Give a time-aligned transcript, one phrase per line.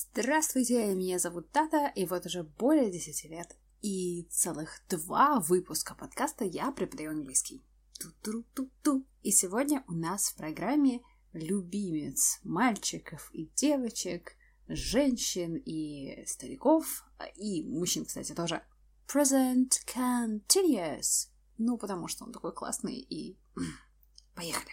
[0.00, 6.44] Здравствуйте, меня зовут Тата, и вот уже более 10 лет и целых два выпуска подкаста
[6.44, 7.64] я преподаю английский.
[7.98, 9.04] Ту-ту-ту-ту.
[9.22, 11.00] И сегодня у нас в программе
[11.32, 14.36] любимец мальчиков и девочек,
[14.68, 17.04] женщин и стариков,
[17.34, 18.62] и мужчин, кстати, тоже.
[19.12, 21.28] Present continuous.
[21.56, 23.36] Ну, потому что он такой классный, и
[24.36, 24.70] поехали.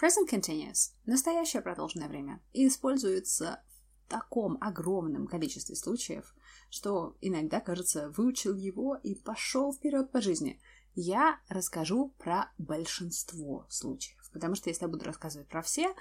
[0.00, 3.62] Present continuous– настоящее продолженное время и используется
[4.06, 6.34] в таком огромном количестве случаев,
[6.70, 10.58] что иногда, кажется, выучил его и пошел вперед по жизни.
[10.94, 15.94] Я расскажу про большинство случаев, потому что если я буду рассказывать про все,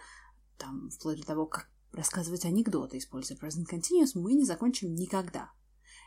[0.57, 5.51] там, вплоть до того, как рассказывать анекдоты, используя present continuous, мы не закончим никогда.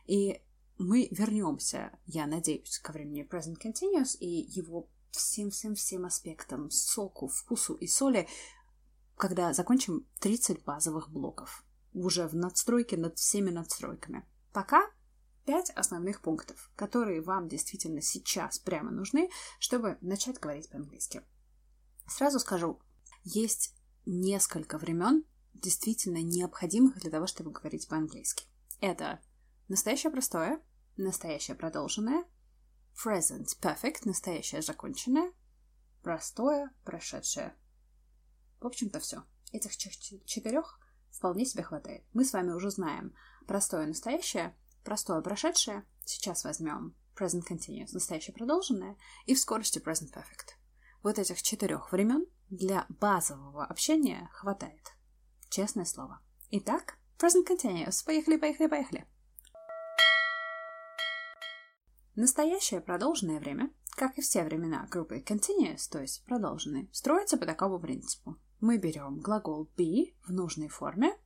[0.06, 0.40] И
[0.79, 7.87] мы вернемся, я надеюсь, ко времени present continuous и его всем-всем-всем аспектам соку, вкусу и
[7.87, 8.29] соли,
[9.16, 11.65] когда закончим 30 базовых блоков.
[11.95, 14.27] Уже в надстройке над всеми надстройками.
[14.52, 14.91] Пока
[15.45, 21.23] пять основных пунктов, которые вам действительно сейчас прямо нужны, чтобы начать говорить по-английски.
[22.07, 22.80] Сразу скажу,
[23.24, 23.74] есть
[24.07, 28.47] несколько времен, действительно необходимых для того, чтобы говорить по-английски.
[28.80, 29.21] Это
[29.69, 30.60] настоящее простое,
[30.97, 32.24] настоящее продолженное,
[33.04, 35.32] Present perfect– настоящее законченное.
[36.02, 37.54] Простое– прошедшее.
[38.60, 39.24] В общем-то, все.
[39.52, 42.04] Этих четырех вполне себе хватает.
[42.13, 43.15] Мы с вами уже знаем
[43.46, 45.85] простое настоящее, простое прошедшее.
[46.04, 50.57] Сейчас возьмем present continuous, настоящее продолженное, и в скорости present perfect.
[51.02, 54.93] Вот этих четырех времен для базового общения хватает.
[55.48, 56.20] Честное слово.
[56.51, 58.04] Итак, present continuous.
[58.04, 59.07] Поехали, поехали, поехали.
[62.15, 67.81] Настоящее продолженное время, как и все времена группы continuous, то есть продолженный, строится по такому
[67.81, 68.37] принципу.
[68.60, 71.16] Мы берем глагол be в нужной форме,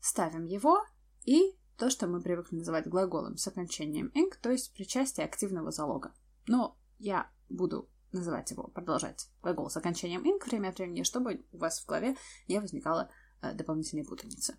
[0.00, 0.84] ставим его
[1.24, 6.14] и то, что мы привыкли называть глаголом с окончанием ing, то есть причастие активного залога.
[6.46, 11.58] Но я буду называть его, продолжать глагол с окончанием ing время от времени, чтобы у
[11.58, 12.16] вас в голове
[12.46, 13.10] не возникало
[13.42, 14.56] э, дополнительной путаницы.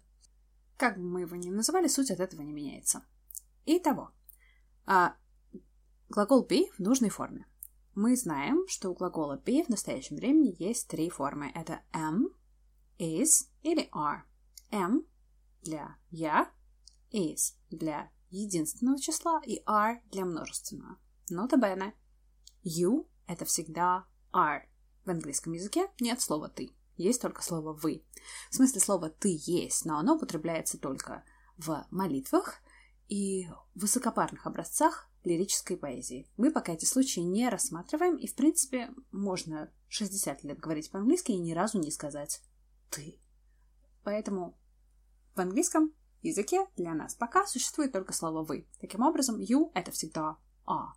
[0.78, 3.06] Как бы мы его ни называли, суть от этого не меняется.
[3.66, 4.12] Итого,
[4.86, 5.16] а
[6.12, 7.48] Глагол be в нужной форме.
[7.96, 11.50] Мы знаем, что у глагола be в настоящем времени есть три формы.
[11.56, 12.36] Это am,
[13.00, 14.24] is или are.
[14.72, 15.06] am
[15.62, 16.52] для я,
[17.14, 20.98] is для единственного числа и are для множественного.
[21.30, 21.96] Нота бене.
[22.66, 24.64] You— это всегда are.
[25.06, 26.76] В английском языке нет слова «ты».
[26.98, 28.04] Есть только слово «вы».
[28.50, 31.24] В смысле слова «ты» есть, но оно употребляется только
[31.56, 32.56] в молитвах
[33.08, 36.28] и высокопарных образцах лирической поэзии.
[36.38, 41.40] Мы пока эти случаи не рассматриваем, и, в принципе, можно 60 лет говорить по-английски и
[41.40, 42.42] ни разу не сказать
[42.90, 43.20] «ты».
[44.04, 44.58] Поэтому
[45.36, 48.68] в английском языке для нас пока существует только слово «вы».
[48.80, 50.94] Таким образом, you— это всегда «а».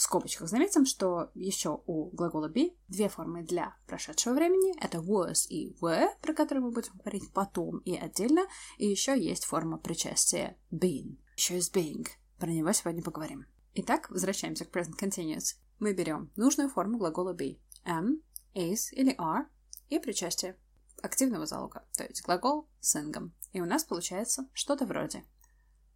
[0.00, 4.74] В скобочках заметим, что еще у глагола be две формы для прошедшего времени.
[4.82, 8.46] Это was и were, про которые мы будем говорить потом и отдельно.
[8.78, 11.18] И еще есть форма причастия been.
[11.36, 12.08] Еще есть being.
[12.40, 13.44] Про него сегодня поговорим.
[13.74, 15.56] Итак, возвращаемся к present continuous.
[15.78, 17.60] Мы берем нужную форму глагола be.
[17.84, 18.22] am,
[18.54, 19.44] is или are
[19.90, 20.56] и причастие
[21.02, 23.34] активного залога, то есть глагол с ингом.
[23.52, 25.22] И у нас получается что-то вроде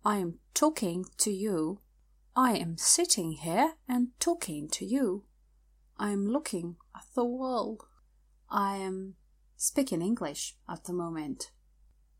[0.03, 1.79] I am talking to you.
[2.35, 5.25] I am sitting here and talking to you.
[5.97, 7.87] I am looking at the world.
[8.51, 9.15] I am
[9.57, 11.53] speaking English at the moment.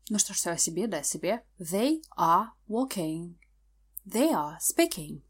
[0.09, 1.45] Ну что ж, все о себе, да о себе.
[1.59, 3.35] They are walking.
[4.05, 5.23] They are speaking.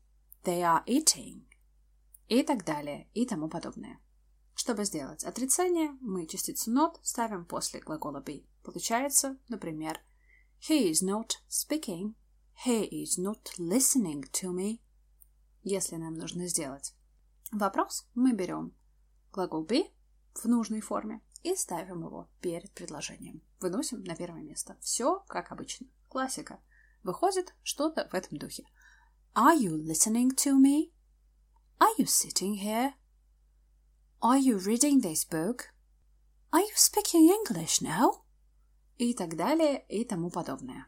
[0.44, 1.46] They are eating.
[2.28, 4.02] И так далее, и тому подобное.
[4.54, 8.46] Чтобы сделать отрицание, мы частицу not ставим после глагола be.
[8.64, 10.00] Получается, например,
[10.68, 12.16] He is not speaking.
[12.66, 14.82] He is not listening to me.
[15.64, 16.94] Если нам нужно сделать
[17.52, 18.74] вопрос, мы берем
[19.32, 19.92] глагол be
[20.34, 23.42] в нужной форме и ставим его перед предложением.
[23.62, 24.76] Выносим на первое место.
[24.82, 25.88] Все как обычно.
[26.10, 26.60] Классика.
[27.06, 28.66] Выходит что-то в этом духе.
[29.36, 30.92] Are you listening to me?
[31.80, 32.94] Are you sitting here?
[34.24, 35.66] Are you reading this book?
[36.52, 38.24] Are you speaking English now?
[38.98, 40.88] И так далее, и тому подобное.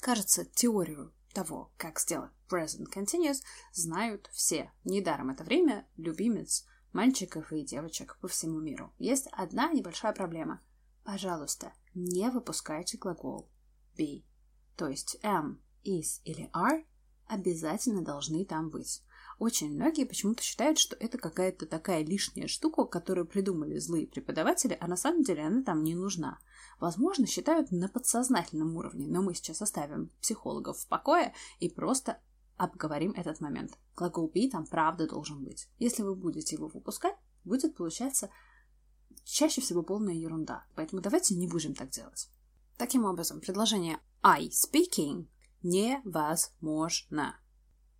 [0.00, 4.72] Кажется, теорию того, как сделать present continuous, знают все.
[4.82, 8.92] Недаром это время любимец мальчиков и девочек по всему миру.
[8.98, 10.60] Есть одна небольшая проблема.
[11.04, 13.48] Пожалуйста, не выпускайте глагол
[13.96, 14.24] be
[14.76, 16.84] то есть am, is или are,
[17.26, 19.02] обязательно должны там быть.
[19.38, 24.86] Очень многие почему-то считают, что это какая-то такая лишняя штука, которую придумали злые преподаватели, а
[24.86, 26.38] на самом деле она там не нужна.
[26.78, 32.20] Возможно, считают на подсознательном уровне, но мы сейчас оставим психологов в покое и просто
[32.58, 33.78] обговорим этот момент.
[33.96, 35.68] Глагол be там правда должен быть.
[35.78, 38.28] Если вы будете его выпускать, будет получаться
[39.24, 40.66] чаще всего полная ерунда.
[40.74, 42.28] Поэтому давайте не будем так делать.
[42.76, 45.28] Таким образом, предложение I speaking
[45.62, 47.40] невозможно.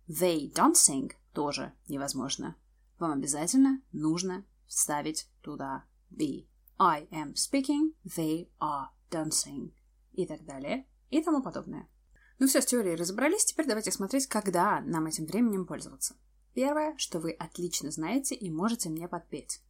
[0.07, 2.55] They dancing тоже невозможно.
[2.99, 6.47] Вам обязательно нужно вставить туда be.
[6.77, 9.73] I am speaking, they are dancing.
[10.13, 10.85] И так далее.
[11.09, 11.89] И тому подобное.
[12.37, 16.15] Ну все, с теорией разобрались, теперь давайте смотреть, когда нам этим временем пользоваться.
[16.53, 19.63] Первое, что вы отлично знаете и можете мне подпеть.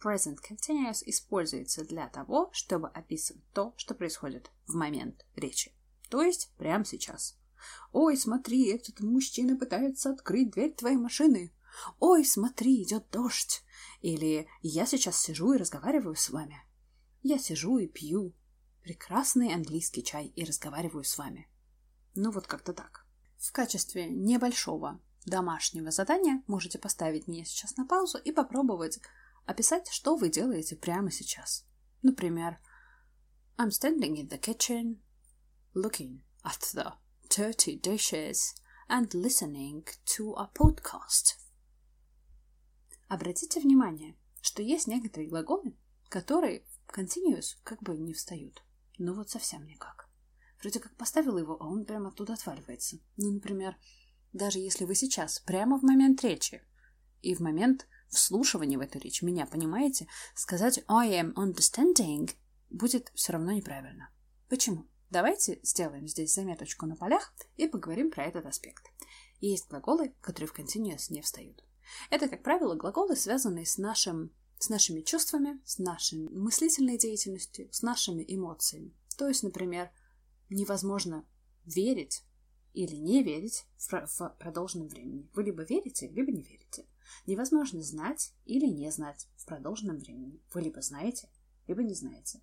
[0.00, 5.75] Present continuous используется для того, чтобы описывать то, что происходит в момент речи.
[6.08, 7.36] То есть прямо сейчас.
[7.92, 11.52] «Ой, смотри, этот мужчина пытается открыть дверь твоей машины!»
[11.98, 13.62] «Ой, смотри, идет дождь!»
[14.00, 16.62] Или «Я сейчас сижу и разговариваю с вами!»
[17.22, 18.34] «Я сижу и пью
[18.82, 21.48] прекрасный английский чай и разговариваю с вами!»
[22.14, 23.04] Ну вот как-то так.
[23.36, 29.00] В качестве небольшого домашнего задания можете поставить меня сейчас на паузу и попробовать
[29.44, 31.66] описать, что вы делаете прямо сейчас.
[32.02, 32.58] Например,
[33.58, 34.98] I'm standing in the kitchen,
[35.76, 36.94] looking at the
[37.28, 38.54] dirty dishes
[38.88, 41.36] and listening to a podcast.
[43.08, 45.76] Обратите внимание, что есть некоторые глаголы,
[46.08, 48.62] которые в continuous как бы не встают.
[48.96, 50.08] Ну вот совсем никак.
[50.62, 52.96] Вроде как поставил его, а он прямо оттуда отваливается.
[53.18, 53.76] Ну, например,
[54.32, 56.62] даже если вы сейчас, прямо в момент речи,
[57.20, 62.30] и в момент вслушивания в эту речь меня понимаете, сказать I am understanding
[62.70, 64.10] будет все равно неправильно.
[64.48, 64.86] Почему?
[65.10, 68.84] Давайте сделаем здесь заметочку на полях и поговорим про этот аспект.
[69.40, 71.64] Есть глаголы, которые в continuous не встают.
[72.10, 77.82] Это, как правило, глаголы, связанные с, нашим, с нашими чувствами, с нашей мыслительной деятельностью, с
[77.82, 78.92] нашими эмоциями.
[79.16, 79.90] То есть, например,
[80.50, 81.24] невозможно
[81.64, 82.24] верить
[82.72, 85.30] или не верить в, в продолженном времени.
[85.34, 86.84] Вы либо верите, либо не верите.
[87.26, 90.42] Невозможно знать или не знать в продолженном времени.
[90.52, 91.28] Вы либо знаете,
[91.68, 92.40] либо не знаете.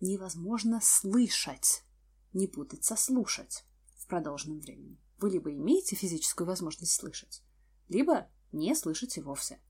[0.00, 1.84] Невозможно слышать
[2.32, 3.64] не путать со слушать
[3.96, 5.00] в продолженном времени.
[5.18, 7.42] Вы либо имеете физическую возможность слышать,
[7.88, 9.60] либо не слышите вовсе.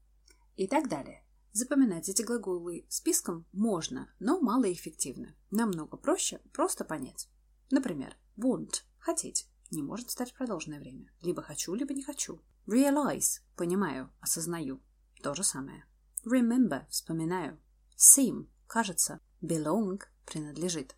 [0.56, 1.24] И так далее.
[1.52, 5.36] Запоминать эти глаголы списком можно, но малоэффективно.
[5.50, 7.28] Намного проще просто понять.
[7.70, 11.12] Например, want– хотеть не может стать продолженное время.
[11.20, 12.40] Либо хочу, либо не хочу.
[12.66, 14.82] Realize– понимаю, осознаю.
[15.22, 15.84] То же самое.
[16.24, 17.60] Remember– вспоминаю.
[17.96, 19.20] Seem– кажется.
[19.42, 20.96] Belong– принадлежит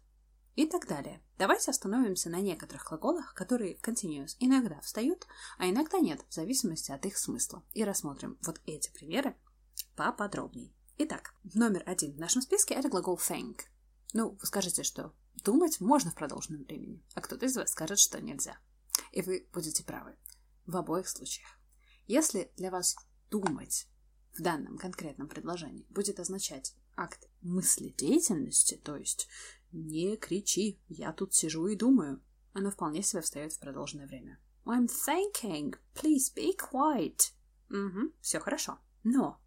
[0.55, 1.21] и так далее.
[1.39, 5.27] Давайте остановимся на некоторых глаголах, которые в continuous иногда встают,
[5.59, 7.63] а иногда нет, в зависимости от их смысла.
[7.73, 9.37] И рассмотрим вот эти примеры
[9.97, 10.73] поподробнее.
[10.97, 13.63] Итак, номер один в нашем списке– это глагол think.
[14.13, 18.21] Ну, вы скажете, что думать можно в продолженном времени, а кто-то из вас скажет, что
[18.21, 18.59] нельзя.
[19.11, 20.17] И вы будете правы
[20.67, 21.49] в обоих случаях.
[22.07, 22.97] Если для вас
[23.31, 23.89] думать
[24.35, 29.29] в данном конкретном предложении будет означать акт мыследеятельности, то есть
[29.77, 32.23] «Не кричи, я тут сижу и думаю».
[32.53, 34.39] Оно вполне себе встает в продолженное время.
[34.65, 35.75] I'm thinking.
[35.95, 37.33] Please be quiet.
[37.71, 38.79] Угу, все хорошо.
[39.03, 39.41] Но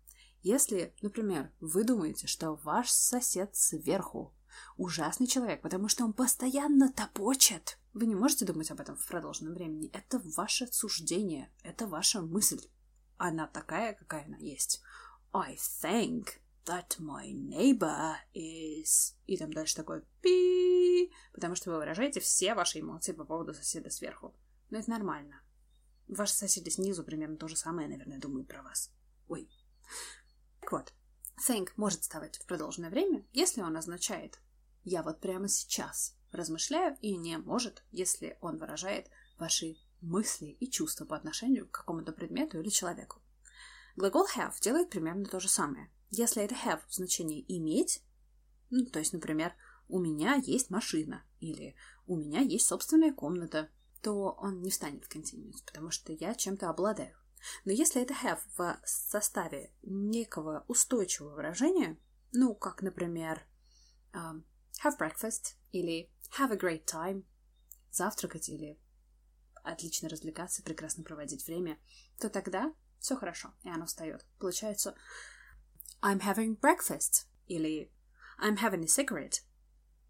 [0.44, 4.35] если, например, вы думаете, что ваш сосед сверху
[4.75, 9.53] ужасный человек, потому что он постоянно топочет, вы не можете думать об этом в продолженном
[9.53, 9.89] времени.
[9.93, 12.60] Это ваше суждение, это ваша мысль.
[13.15, 14.81] Она такая, какая она есть.
[15.31, 16.27] I think
[16.67, 19.15] that my neighbor is...
[19.25, 23.89] И там дальше такой пи, потому что вы выражаете все ваши эмоции по поводу соседа
[23.89, 24.36] сверху.
[24.69, 25.41] Но это нормально.
[26.07, 28.91] Ваши соседи снизу примерно то же самое, наверное, думают про вас.
[29.27, 29.50] Ой.
[30.62, 30.93] Так вот,
[31.47, 34.39] think может вставать в продолженное время, если он означает
[34.83, 41.05] «я вот прямо сейчас размышляю» и не может, если он выражает ваши мысли и чувства
[41.05, 43.21] по отношению к какому-то предмету или человеку.
[43.98, 45.92] Глагол have делает примерно то же самое.
[46.12, 48.04] Если это have в значении иметь,
[48.70, 49.56] ну, то есть, например,
[49.88, 51.75] у меня есть машина или
[52.06, 53.70] у меня есть собственная комната,
[54.04, 57.18] то он не встанет в continuous, потому что я чем-то обладаю.
[57.66, 61.98] Но если это have в составе некого устойчивого выражения,
[62.32, 63.48] ну, как, например,
[64.13, 64.44] um,
[64.84, 67.24] have breakfast или have a great time,
[67.89, 68.80] завтракать или
[69.63, 71.80] отлично развлекаться, прекрасно проводить время,
[72.20, 74.25] то тогда все хорошо, и оно встает.
[74.39, 74.96] Получается
[76.01, 77.92] I'm having breakfast или
[78.39, 79.42] I'm having a cigarette.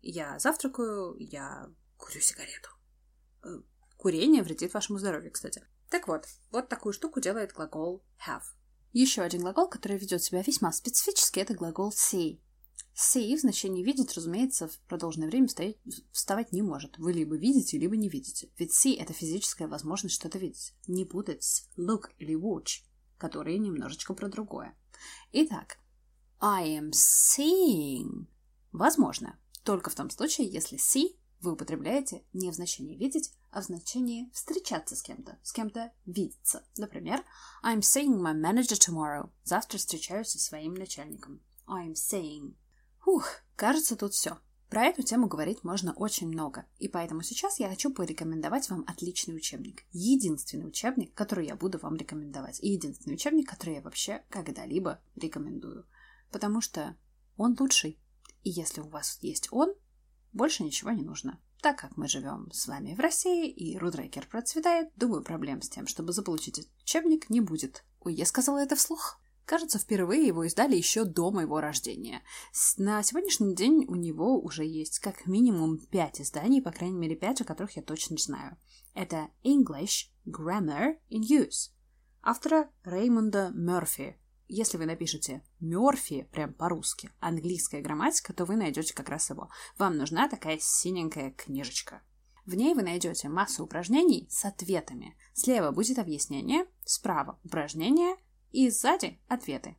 [0.02, 2.70] Я завтракаю, я курю сигарету.
[3.44, 3.62] Э,
[3.98, 5.64] курение вредит вашему здоровью, кстати.
[5.90, 8.44] Так вот, вот такую штуку делает глагол have.
[8.92, 12.42] Еще один глагол, который ведет себя весьма специфически, это глагол see.
[12.98, 15.78] See в значении видеть, разумеется, в продолженное время стоять,
[16.12, 16.98] вставать не может.
[16.98, 18.50] Вы либо видите, либо не видите.
[18.58, 20.74] Ведь see— это физическая возможность что-то видеть.
[20.88, 22.82] Не путать с look или watch,
[23.20, 24.76] которые немножечко про другое.
[25.32, 25.78] Итак,
[26.40, 28.26] I am seeing.
[28.72, 33.66] Возможно, только в том случае, если see вы употребляете не в значении видеть, а в
[33.66, 36.66] значении встречаться с кем-то, с кем-то видеться.
[36.78, 37.24] Например,
[37.64, 39.30] I'm seeing my manager tomorrow.
[39.44, 41.42] Завтра встречаюсь со своим начальником.
[41.68, 42.56] I'm seeing.
[43.08, 44.38] Ух, кажется, тут все.
[44.70, 49.38] Про эту тему говорить можно очень много, и поэтому сейчас я хочу порекомендовать вам отличный
[49.38, 49.84] учебник.
[49.94, 52.62] Единственный учебник, который я буду вам рекомендовать.
[52.62, 55.88] И единственный учебник, который я вообще когда-либо рекомендую.
[56.34, 56.98] Потому что
[57.38, 57.98] он лучший.
[58.44, 59.74] И если у вас есть он,
[60.34, 61.40] больше ничего не нужно.
[61.62, 65.88] Так как мы живем с вами в России и Рудрекер процветает, думаю, проблем с тем,
[65.88, 67.86] чтобы заполучить учебник, не будет.
[68.02, 69.18] Ой, я сказала это вслух.
[69.48, 72.22] Кажется, впервые его издали еще до моего рождения.
[72.78, 77.40] На сегодняшний день у него уже есть как минимум пять изданий, по крайней мере пять,
[77.40, 78.58] о которых я точно знаю.
[78.94, 81.72] Это English Grammar in Use
[82.22, 84.18] автора Реймонда Мерфи,
[84.50, 89.50] если вы напишете Мёрфи прям по-русски, английская грамматика, то вы найдете как раз его.
[89.78, 92.02] Вам нужна такая синенькая книжечка.
[92.46, 95.18] В ней вы найдете массу упражнений с ответами.
[95.34, 98.18] Слева будет объяснение, справа упражнения
[98.58, 99.78] и сзади ответы.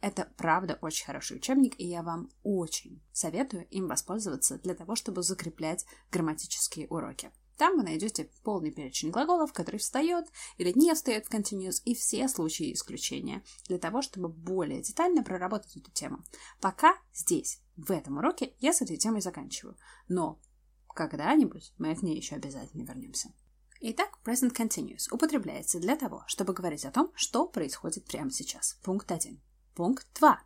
[0.00, 5.22] Это правда очень хороший учебник, и я вам очень советую им воспользоваться для того, чтобы
[5.22, 7.30] закреплять грамматические уроки.
[7.56, 10.26] Там вы найдете полный перечень глаголов, который встает
[10.58, 15.76] или не встает в continuous, и все случаи исключения, для того, чтобы более детально проработать
[15.76, 16.24] эту тему.
[16.60, 19.78] Пока здесь, в этом уроке, я с этой темой заканчиваю.
[20.08, 20.40] Но
[20.88, 23.32] когда-нибудь мы к ней еще обязательно вернемся.
[23.88, 28.80] Итак, present continuous употребляется для того, чтобы говорить о том, что происходит прямо сейчас.
[28.82, 29.40] Пункт 1.
[29.76, 30.42] Пункт 2.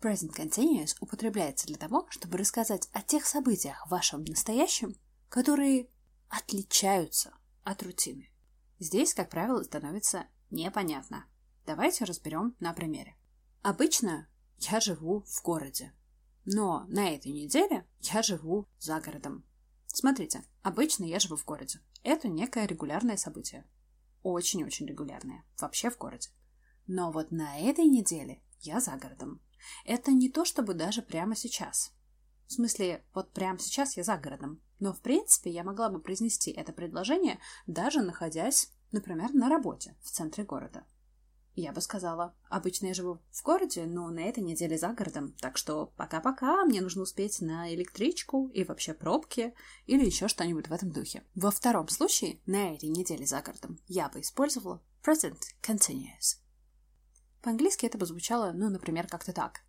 [0.00, 4.96] Present continuous употребляется для того, чтобы рассказать о тех событиях в вашем настоящем,
[5.28, 5.88] которые
[6.28, 8.32] отличаются от рутины.
[8.80, 11.24] Здесь, как правило, становится непонятно.
[11.66, 13.16] Давайте разберем на примере.
[13.62, 15.94] Обычно я живу в городе,
[16.44, 19.47] но на этой неделе я живу за городом.
[19.88, 21.80] Смотрите, обычно я живу в городе.
[22.02, 23.66] Это некое регулярное событие.
[24.22, 25.44] Очень-очень регулярное.
[25.60, 26.28] Вообще в городе.
[26.86, 29.40] Но вот на этой неделе я за городом.
[29.84, 31.92] Это не то, чтобы даже прямо сейчас.
[32.46, 34.62] В смысле, вот прямо сейчас я за городом.
[34.78, 40.10] Но, в принципе, я могла бы произнести это предложение, даже находясь, например, на работе в
[40.10, 40.86] центре города.
[41.60, 45.56] Я бы сказала, обычно я живу в городе, но на этой неделе за городом, так
[45.56, 49.52] что пока-пока, мне нужно успеть на электричку и вообще пробки
[49.86, 51.24] или еще что-нибудь в этом духе.
[51.34, 56.38] Во втором случае, на этой неделе за городом, я бы использовала present continuous.
[57.42, 59.62] По-английски это бы звучало, ну, например, как-то так.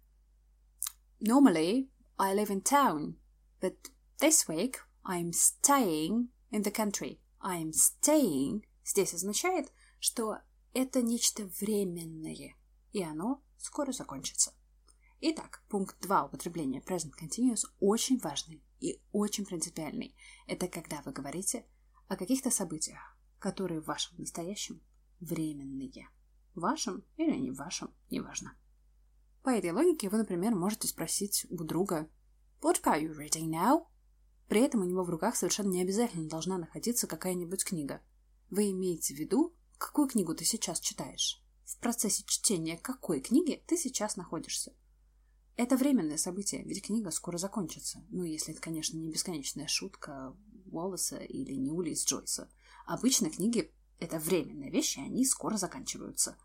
[1.20, 3.16] Normally, I live in town,
[3.62, 3.76] but
[4.20, 7.18] this week I'm staying in the country.
[7.42, 10.40] I'm staying здесь означает, что
[10.74, 12.56] это нечто временное,
[12.92, 14.54] и оно скоро закончится.
[15.22, 20.16] Итак, пункт 2 употребления present continuous очень важный и очень принципиальный.
[20.48, 21.66] Это когда вы говорите
[22.08, 24.82] о каких-то событиях, которые в вашем настоящем
[25.20, 26.10] временные.
[26.56, 28.58] Вашим или не вашим, неважно.
[29.44, 32.10] По этой логике вы, например, можете спросить у друга
[32.62, 33.88] «What are you reading now?»
[34.48, 38.02] При этом у него в руках совершенно не обязательно должна находиться какая-нибудь книга.
[38.50, 41.42] Вы имеете в виду, какую книгу ты сейчас читаешь?
[41.66, 44.74] В процессе чтения какой книги ты сейчас находишься?
[45.56, 48.06] Это временное событие, ведь книга скоро закончится.
[48.10, 50.36] Ну, если это, конечно, не бесконечная шутка
[50.72, 52.50] Уоллеса или не из Джойса.
[52.86, 56.38] Обычно книги это временные вещи, они скоро заканчиваются.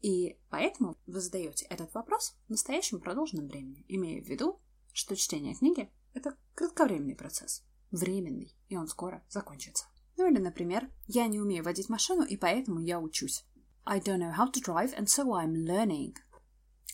[0.00, 4.60] И поэтому вы задаете этот вопрос в настоящем продолженном времени, имея в виду,
[4.92, 9.86] что чтение книги– это кратковременный процесс, временный, и он скоро закончится.
[10.16, 13.44] Ну или, например, я не умею водить машину, и поэтому я учусь.
[13.84, 16.14] I don't know how to drive, and so I'm learning.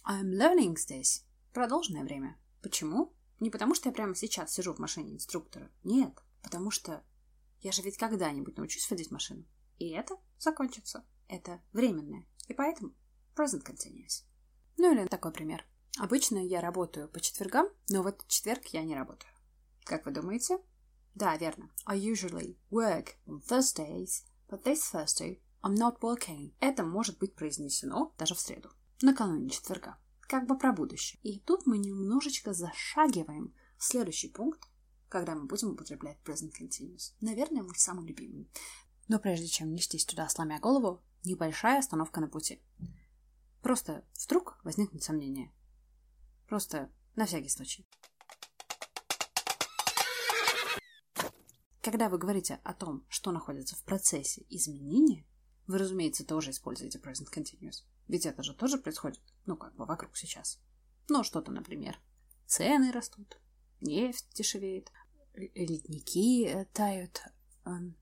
[0.06, 2.38] I'm learning здесь продолженное время.
[2.62, 3.12] Почему?
[3.40, 5.70] Не потому, что я прямо сейчас сижу в машине инструктора.
[5.84, 7.04] Нет, потому что
[7.60, 9.44] я же ведь когда-нибудь научусь водить машину.
[9.78, 11.04] И это закончится.
[11.28, 12.26] Это временное.
[12.48, 12.94] И поэтому
[13.36, 14.24] present continuous.
[14.76, 15.64] Ну или такой пример.
[15.98, 19.32] Обычно я работаю по четвергам, но в этот четверг я не работаю.
[19.84, 20.58] Как вы думаете?
[21.14, 21.70] Да, верно.
[21.86, 26.52] I usually work on Thursdays, but this Thursday I'm not working.
[26.60, 28.70] Это может быть произнесено даже в среду,
[29.02, 29.98] накануне четверга.
[30.20, 31.18] Как бы про будущее.
[31.22, 34.68] И тут мы немножечко зашагиваем в следующий пункт,
[35.08, 37.14] когда мы будем употреблять present continuous.
[37.20, 38.50] Наверное, мой самый любимый.
[39.08, 42.62] Но прежде чем нестись туда, сломя голову, небольшая остановка на пути.
[43.62, 45.52] Просто вдруг возникнут сомнения.
[46.46, 47.86] Просто на всякий случай.
[51.88, 55.24] Когда вы говорите о том, что находится в процессе изменения,
[55.66, 57.82] вы, разумеется, тоже используете present continuous.
[58.08, 60.60] Ведь это же тоже происходит, ну, как бы вокруг сейчас.
[61.08, 61.98] Ну, что-то, например,
[62.44, 63.40] цены растут,
[63.80, 64.92] нефть дешевеет,
[65.32, 67.22] ледники э, тают,
[67.64, 67.96] эм,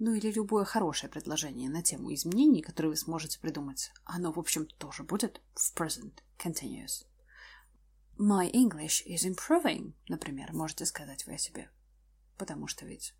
[0.00, 4.66] ну или любое хорошее предложение на тему изменений, которые вы сможете придумать, оно, в общем,
[4.66, 7.06] тоже будет в present continuous.
[8.18, 11.70] My English is improving, например, можете сказать вы о себе.
[12.36, 13.14] Потому что ведь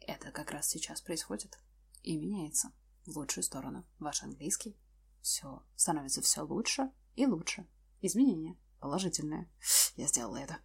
[0.00, 1.58] это как раз сейчас происходит
[2.02, 2.72] и меняется
[3.04, 3.84] в лучшую сторону.
[3.98, 4.76] Ваш английский
[5.20, 7.66] все становится все лучше и лучше.
[8.00, 9.50] Изменения положительные.
[9.96, 10.58] Я сделала это.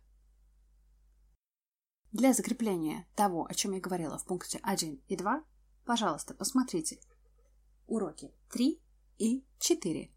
[2.12, 5.44] Для закрепления того, о чем я говорила в пункте 1 и 2,
[5.86, 7.00] пожалуйста, посмотрите
[7.88, 8.82] уроки 3
[9.18, 10.12] и 4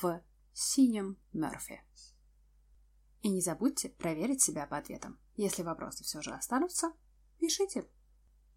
[0.00, 0.22] в
[0.52, 1.82] синем Мерфи.
[3.22, 5.18] И не забудьте проверить себя по ответам.
[5.36, 6.92] Если вопросы все же останутся,
[7.38, 7.88] пишите.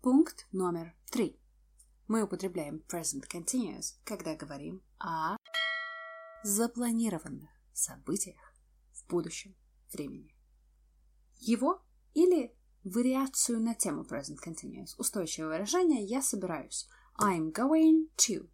[0.01, 1.39] Пункт номер 3.
[2.07, 5.37] Мы употребляем present continuous, когда говорим о
[6.43, 8.53] запланированных событиях
[8.91, 9.55] в будущем
[9.93, 10.35] времени.
[11.37, 11.81] Его
[12.13, 14.95] или вариацию на тему present continuous.
[14.97, 16.87] Устойчивое выражение «я собираюсь».
[17.19, 18.49] I'm going to.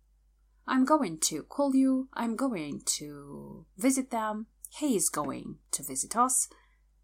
[0.67, 2.10] I'm going to call you.
[2.13, 4.48] I'm going to visit them.
[4.81, 6.50] He is going to visit us.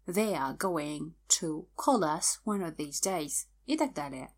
[0.06, 3.46] They are going to call us one of these days.
[3.66, 4.30] И так далее.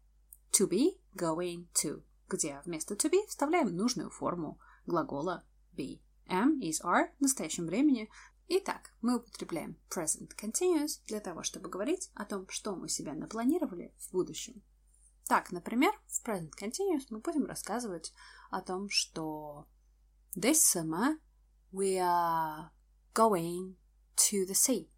[0.53, 2.03] To be, going to.
[2.29, 5.45] Где вместо to be вставляем нужную форму глагола
[5.77, 6.01] be.
[6.29, 8.09] Am is are в настоящем времени
[8.49, 13.93] Итак, мы употребляем present continuous для того, чтобы говорить о том, что мы себя напланировали
[13.99, 14.63] в будущем.
[15.27, 18.13] Так, например, в present continuous мы будем рассказывать
[18.51, 19.67] о том, что
[20.37, 21.19] this summer
[21.73, 22.71] we are
[23.13, 23.75] going
[24.15, 24.89] to the sea.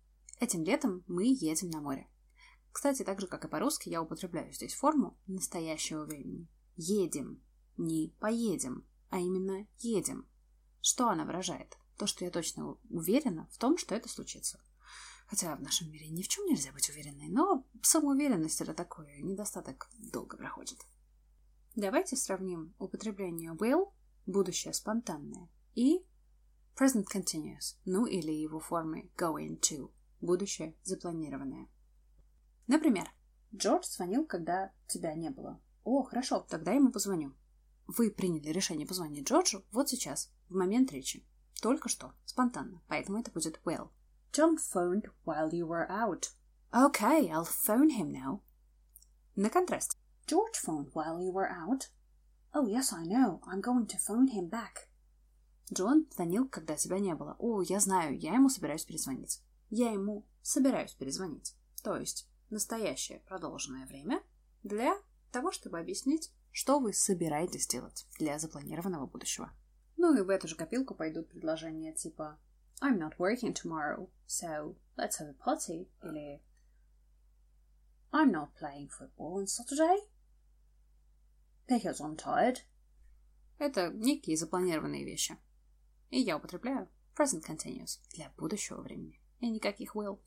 [0.40, 2.08] Этим летом мы едем на море.
[2.72, 6.48] Кстати, так же, как и по-русски, я употребляю здесь форму настоящего времени.
[6.76, 7.42] Едем.
[7.76, 10.28] Не поедем, а именно едем.
[10.80, 11.76] Что она выражает?
[11.98, 14.60] то, что я точно уверена в том, что это случится.
[15.26, 19.90] Хотя в нашем мире ни в чем нельзя быть уверенной, но самоуверенность это такое, недостаток
[19.98, 20.78] долго проходит.
[21.74, 23.92] Давайте сравним употребление will,
[24.26, 25.98] будущее спонтанное, и
[26.76, 31.68] present continuous, ну или его формы going to, будущее запланированное.
[32.66, 33.10] Например,
[33.54, 35.60] Джордж звонил, когда тебя не было.
[35.84, 37.34] О, хорошо, тогда ему позвоню.
[37.86, 41.26] Вы приняли решение позвонить Джорджу вот сейчас, в момент речи.
[41.62, 43.90] Только что, спонтанно, поэтому это будет will.
[44.32, 46.30] John phoned while you were out.
[46.70, 48.40] Okay, I'll phone him now.
[49.34, 49.96] На контраст.
[50.26, 51.88] George phoned while you were out.
[52.52, 53.40] Oh, yes, I know.
[53.46, 54.88] I'm going to phone him back.
[55.72, 57.36] Джон звонил, когда тебя не было.
[57.38, 59.40] О, я знаю, я ему собираюсь перезвонить.
[59.70, 61.54] Я ему собираюсь перезвонить.
[61.82, 64.22] То есть настоящее продолженное время
[64.62, 64.96] для
[65.30, 69.52] того, чтобы объяснить, что вы собираетесь делать для запланированного будущего.
[69.96, 72.38] Ну и в эту же копилку пойдут предложения типа
[72.80, 76.40] I'm not working tomorrow, so let's have a party или
[78.12, 79.98] I'm not playing football on Saturday
[81.68, 82.58] because I'm tired.
[83.58, 85.36] Это некие запланированные вещи.
[86.10, 89.20] И я употребляю present continuous для будущего времени.
[89.40, 90.20] И никаких will.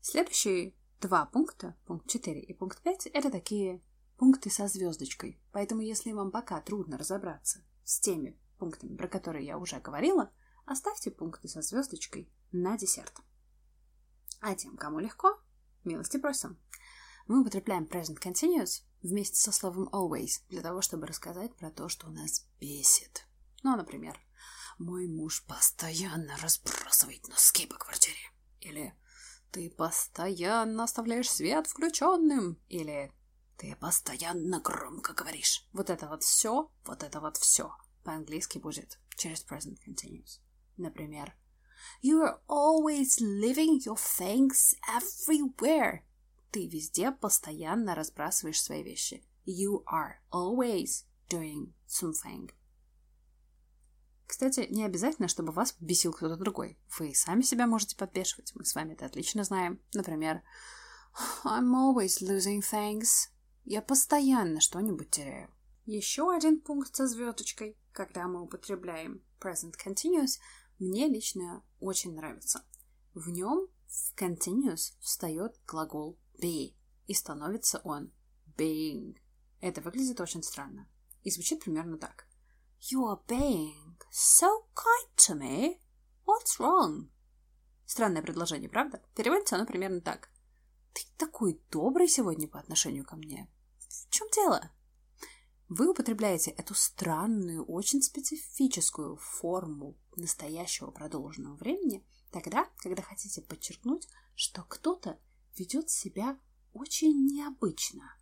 [0.00, 3.82] Следующие два пункта, пункт 4 и пункт 5, это такие
[4.16, 5.40] пункты со звездочкой.
[5.52, 10.32] Поэтому если вам пока трудно разобраться с теми пунктами, про которые я уже говорила,
[10.66, 13.20] оставьте пункты со звездочкой на десерт.
[14.40, 15.38] А тем, кому легко,
[15.84, 16.58] милости просим.
[17.26, 22.08] Мы употребляем present continuous вместе со словом always для того, чтобы рассказать про то, что
[22.08, 23.26] нас бесит.
[23.62, 24.18] Ну, например,
[24.78, 28.18] мой муж постоянно разбрасывает носки по квартире.
[28.60, 28.94] Или
[29.50, 32.58] ты постоянно оставляешь свет включенным.
[32.68, 33.12] Или
[33.56, 35.66] ты постоянно громко говоришь.
[35.72, 37.72] Вот это вот все, вот это вот все.
[38.02, 40.40] По-английски будет через present continuous.
[40.76, 41.34] Например,
[42.02, 46.00] You are always leaving your things everywhere.
[46.50, 49.22] Ты везде постоянно разбрасываешь свои вещи.
[49.46, 52.50] You are always doing something.
[54.26, 56.78] Кстати, не обязательно, чтобы вас бесил кто-то другой.
[56.98, 58.52] Вы сами себя можете подбешивать.
[58.54, 59.80] Мы с вами это отлично знаем.
[59.92, 60.42] Например,
[61.44, 63.28] I'm always losing things.
[63.64, 65.50] Я постоянно что-нибудь теряю.
[65.84, 70.38] Еще один пункт со звездочкой, когда мы употребляем present continuous,
[70.78, 72.64] мне лично очень нравится.
[73.12, 76.74] В нем в continuous встает глагол be,
[77.06, 78.12] и становится он
[78.56, 79.16] being.
[79.60, 80.88] Это выглядит очень странно.
[81.22, 82.26] И звучит примерно так.
[82.80, 85.80] You are being so kind to me.
[86.26, 87.08] What's wrong?
[87.86, 89.02] Странное предложение, правда?
[89.14, 90.30] Переводится оно примерно так.
[90.92, 93.50] Ты такой добрый сегодня по отношению ко мне.
[93.78, 94.70] В чем дело?
[95.68, 104.62] Вы употребляете эту странную, очень специфическую форму настоящего продолженного времени тогда, когда хотите подчеркнуть, что
[104.64, 105.18] кто-то
[105.56, 106.38] ведет себя
[106.72, 108.16] очень необычно.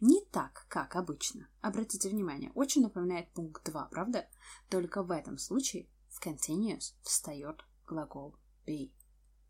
[0.00, 1.48] Не так, как обычно.
[1.60, 4.28] Обратите внимание, очень напоминает пункт 2, правда?
[4.68, 8.92] Только в этом случае в continuous встает глагол be,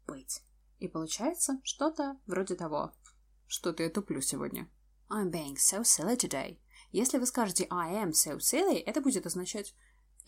[0.07, 0.43] быть.
[0.79, 2.93] И получается что-то вроде того.
[3.47, 4.71] Что-то я туплю сегодня.
[5.11, 6.59] I'm being so silly today.
[6.93, 9.75] Если вы скажете I am so silly, это будет означать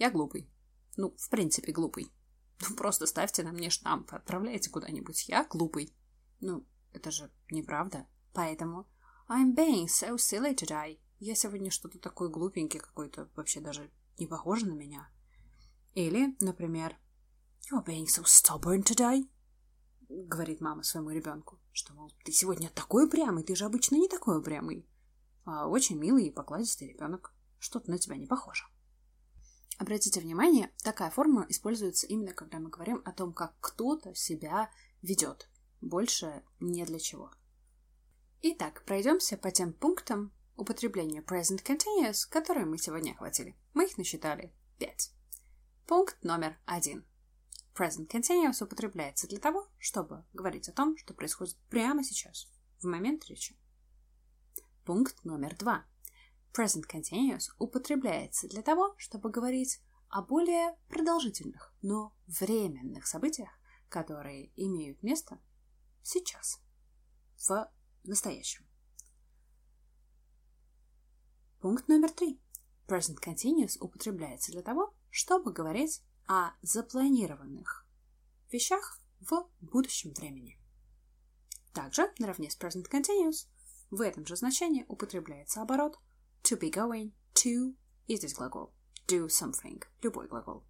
[0.00, 0.50] я глупый.
[0.96, 2.10] Ну, в принципе, глупый.
[2.62, 5.28] Ну, просто ставьте на мне штамп, отправляйте куда-нибудь.
[5.28, 5.94] Я глупый.
[6.40, 8.06] Ну, это же неправда.
[8.32, 8.88] Поэтому
[9.32, 10.98] I'm being so silly today.
[11.20, 13.88] Я сегодня что-то такой глупенький какой-то, вообще даже
[14.18, 15.08] не похоже на меня.
[15.94, 16.96] Или, например,
[17.70, 19.30] You're being so stubborn today.
[20.08, 24.40] Говорит мама своему ребенку, что, мол, ты сегодня такой упрямый, ты же обычно не такой
[24.40, 24.84] упрямый.
[25.44, 27.32] А очень милый и покладистый ребенок.
[27.60, 28.64] Что-то на тебя не похоже.
[29.78, 35.48] Обратите внимание, такая форма используется именно когда мы говорим о том, как кто-то себя ведет.
[35.80, 37.30] Больше не для чего.
[38.42, 43.54] Итак, пройдемся по тем пунктам употребления present continuous, которые мы сегодня охватили.
[43.74, 45.12] Мы их насчитали пять.
[45.86, 47.04] Пункт номер один.
[47.74, 53.26] Present continuous употребляется для того, чтобы говорить о том, что происходит прямо сейчас, в момент
[53.26, 53.58] речи.
[54.86, 55.84] Пункт номер два.
[56.56, 63.50] Present continuous употребляется для того, чтобы говорить о более продолжительных, но временных событиях,
[63.90, 65.38] которые имеют место
[66.02, 66.58] сейчас,
[67.36, 67.70] в
[68.04, 68.66] настоящем.
[71.60, 72.40] Пункт номер три.
[72.86, 77.86] Present continuous употребляется для того, чтобы говорить о запланированных
[78.50, 80.58] вещах в будущем времени.
[81.72, 83.46] Также, наравне с present continuous,
[83.90, 85.98] в этом же значении употребляется оборот
[86.42, 88.72] to be going, to и здесь глагол
[89.06, 90.64] do something, любой глагол.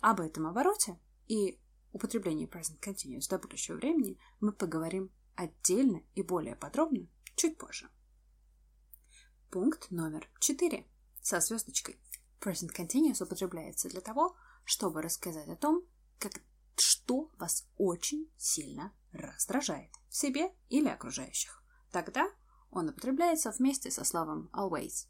[0.00, 1.60] Об этом обороте и
[1.92, 7.88] употреблении present continuous до будущего времени мы поговорим отдельно и более подробно чуть позже.
[9.50, 10.84] Пункт номер 4
[11.22, 12.00] со звездочкой.
[12.40, 15.84] Present continuous употребляется для того, чтобы рассказать о том,
[16.18, 16.32] как,
[16.76, 21.62] что вас очень сильно раздражает в себе или окружающих.
[21.92, 22.28] Тогда
[22.70, 25.06] он употребляется вместе со словом always.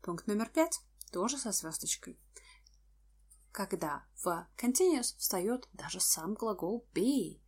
[0.00, 2.20] Пункт номер 5 тоже со звездочкой.
[3.50, 7.40] Когда в continuous встает даже сам глагол be,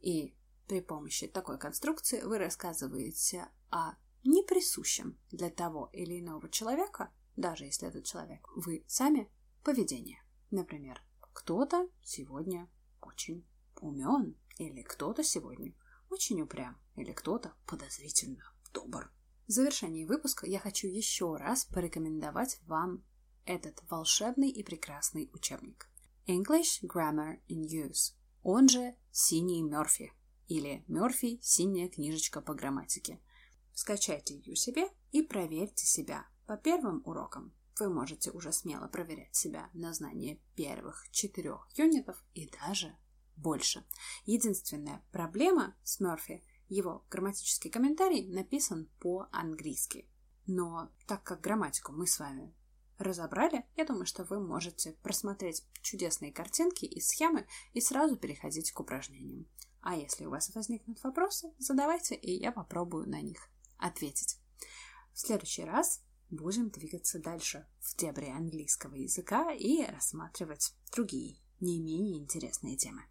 [0.00, 0.34] и
[0.66, 3.92] при помощи такой конструкции вы рассказываете о
[4.24, 9.30] неприсущем для того или иного человека, даже если этот человек вы сами,
[9.62, 10.22] поведение.
[10.50, 12.68] Например, кто-то сегодня
[13.00, 13.46] очень
[13.80, 15.74] умен, или кто-то сегодня
[16.10, 19.12] очень упрям, или кто-то подозрительно добр.
[19.46, 23.04] В завершении выпуска я хочу еще раз порекомендовать вам
[23.44, 25.90] этот волшебный и прекрасный учебник.
[26.26, 30.12] English Grammar in Use, он же «Синий Мёрфи»
[30.48, 33.20] или Мёрфи «Синяя книжечка по грамматике».
[33.72, 37.52] Скачайте ее себе и проверьте себя по первым урокам.
[37.78, 42.96] Вы можете уже смело проверять себя на знание первых четырех юнитов и даже
[43.36, 43.84] больше.
[44.26, 50.08] Единственная проблема с Мёрфи– его грамматический комментарий написан по-английски.
[50.46, 52.54] Но так как грамматику мы с вами
[52.98, 58.80] разобрали, я думаю, что вы можете просмотреть чудесные картинки и схемы и сразу переходить к
[58.80, 59.46] упражнениям.
[59.80, 64.38] А если у вас возникнут вопросы, задавайте, и я попробую на них ответить.
[65.12, 72.18] В следующий раз будем двигаться дальше в дебри английского языка и рассматривать другие, не менее
[72.18, 73.02] интересные темы.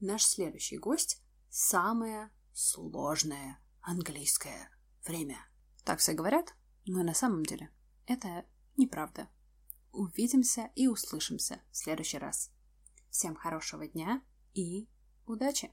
[0.00, 4.70] Наш следующий гость– самое сложное английское
[5.06, 5.38] время.
[5.84, 6.54] Так все говорят,
[6.86, 7.70] но на самом деле
[8.06, 8.44] это
[8.76, 9.28] неправда.
[9.92, 12.50] Увидимся и услышимся в следующий раз.
[13.10, 14.22] Всем хорошего дня
[14.54, 14.88] и
[15.26, 15.70] удачи!